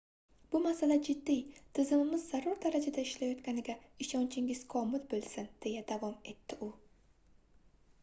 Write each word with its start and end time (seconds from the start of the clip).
bu 0.53 0.59
masala 0.61 0.95
jiddiy 1.07 1.41
tizimimiz 1.79 2.23
zarur 2.31 2.57
darajada 2.65 3.05
ishlayotganiga 3.09 3.77
ishonchingiz 4.07 4.65
komil 4.75 5.07
boʻlsin 5.15 5.55
deya 5.69 5.89
davom 5.95 6.21
etdi 6.35 6.63
u 6.71 6.75